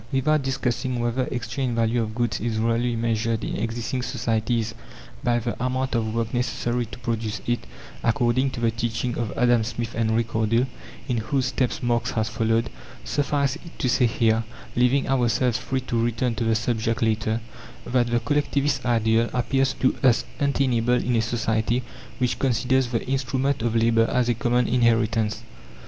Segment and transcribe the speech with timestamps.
[0.11, 4.73] Without discussing whether exchange value of goods is really measured in existing societies
[5.23, 7.67] by the amount of work necessary to produce it
[8.03, 10.65] according to the teaching of Adam Smith and Ricardo,
[11.07, 12.71] in whose footsteps Marx has followed
[13.03, 14.43] suffice it to say here,
[14.75, 17.39] leaving ourselves free to return to the subject later,
[17.85, 21.83] that the Collectivist ideal appears to us untenable in a society
[22.17, 25.43] which considers the instruments of labour as a common inheritance.